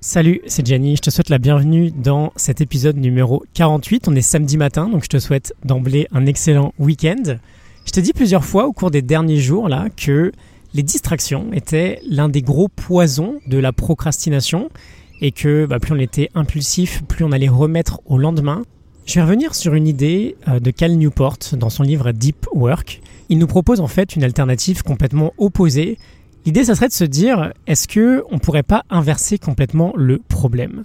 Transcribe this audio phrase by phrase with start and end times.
[0.00, 4.06] Salut, c'est Jenny, je te souhaite la bienvenue dans cet épisode numéro 48.
[4.06, 7.38] On est samedi matin, donc je te souhaite d'emblée un excellent week-end.
[7.84, 10.30] Je t'ai dit plusieurs fois au cours des derniers jours que
[10.72, 14.70] les distractions étaient l'un des gros poisons de la procrastination
[15.20, 18.62] et que bah, plus on était impulsif, plus on allait remettre au lendemain.
[19.04, 23.00] Je vais revenir sur une idée euh, de Cal Newport dans son livre Deep Work.
[23.30, 25.98] Il nous propose en fait une alternative complètement opposée
[26.48, 30.84] L'idée, ça serait de se dire, est-ce que on pourrait pas inverser complètement le problème?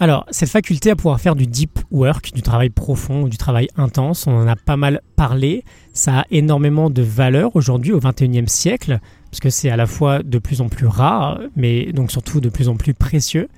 [0.00, 4.26] Alors, cette faculté à pouvoir faire du deep work, du travail profond, du travail intense,
[4.26, 5.62] on en a pas mal parlé.
[5.92, 8.98] Ça a énormément de valeur aujourd'hui au 21e siècle,
[9.30, 12.48] parce que c'est à la fois de plus en plus rare, mais donc surtout de
[12.48, 13.48] plus en plus précieux.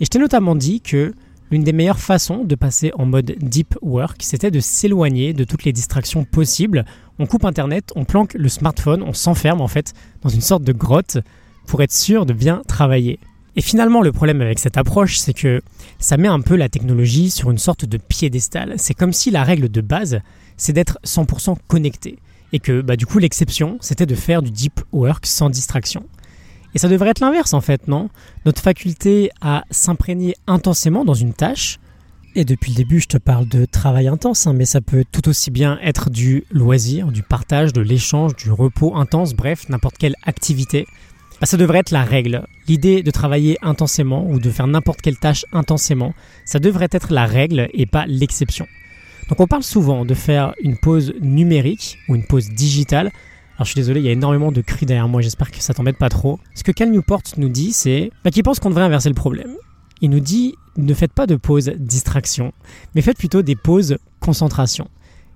[0.00, 1.12] Et je t'ai notamment dit que
[1.50, 5.64] l'une des meilleures façons de passer en mode deep work, c'était de s'éloigner de toutes
[5.64, 6.84] les distractions possibles.
[7.18, 10.72] On coupe Internet, on planque le smartphone, on s'enferme en fait dans une sorte de
[10.72, 11.18] grotte
[11.66, 13.18] pour être sûr de bien travailler.
[13.56, 15.62] Et finalement, le problème avec cette approche, c'est que
[16.00, 18.74] ça met un peu la technologie sur une sorte de piédestal.
[18.78, 20.20] C'est comme si la règle de base,
[20.56, 22.18] c'est d'être 100% connecté.
[22.52, 26.04] Et que bah, du coup, l'exception, c'était de faire du deep work sans distraction.
[26.74, 28.10] Et ça devrait être l'inverse en fait, non?
[28.44, 31.78] Notre faculté à s'imprégner intensément dans une tâche,
[32.34, 35.28] et depuis le début je te parle de travail intense, hein, mais ça peut tout
[35.28, 40.16] aussi bien être du loisir, du partage, de l'échange, du repos intense, bref, n'importe quelle
[40.24, 40.86] activité.
[41.40, 42.46] Bah, ça devrait être la règle.
[42.66, 46.14] L'idée de travailler intensément ou de faire n'importe quelle tâche intensément,
[46.44, 48.66] ça devrait être la règle et pas l'exception.
[49.28, 53.10] Donc on parle souvent de faire une pause numérique ou une pause digitale
[53.56, 55.74] alors je suis désolé, il y a énormément de cris derrière moi, j'espère que ça
[55.74, 56.40] t'embête pas trop.
[56.54, 59.54] Ce que Cal Newport nous dit, c'est bah, qu'il pense qu'on devrait inverser le problème.
[60.00, 62.52] Il nous dit ne faites pas de pause distraction,
[62.94, 64.88] mais faites plutôt des pauses concentration.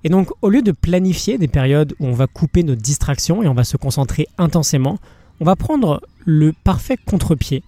[0.03, 3.49] Et donc au lieu de planifier des périodes où on va couper nos distractions et
[3.49, 4.99] on va se concentrer intensément,
[5.41, 7.63] on va prendre le parfait contre-pied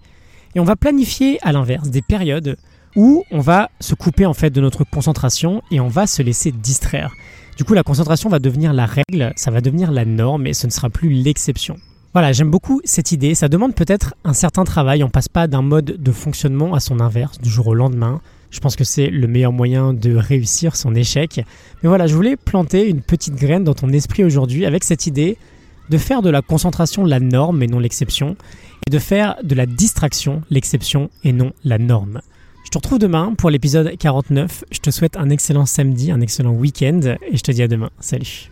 [0.55, 2.57] et on va planifier à l'inverse des périodes
[2.97, 6.51] où on va se couper en fait de notre concentration et on va se laisser
[6.51, 7.13] distraire.
[7.57, 10.67] Du coup, la concentration va devenir la règle, ça va devenir la norme et ce
[10.67, 11.77] ne sera plus l'exception.
[12.13, 13.35] Voilà, j'aime beaucoup cette idée.
[13.35, 15.03] Ça demande peut-être un certain travail.
[15.03, 18.21] On passe pas d'un mode de fonctionnement à son inverse du jour au lendemain.
[18.49, 21.41] Je pense que c'est le meilleur moyen de réussir son échec.
[21.81, 25.37] Mais voilà, je voulais planter une petite graine dans ton esprit aujourd'hui avec cette idée
[25.89, 28.35] de faire de la concentration la norme et non l'exception,
[28.87, 32.21] et de faire de la distraction l'exception et non la norme.
[32.71, 34.63] Je te retrouve demain pour l'épisode 49.
[34.71, 37.89] Je te souhaite un excellent samedi, un excellent week-end et je te dis à demain.
[37.99, 38.51] Salut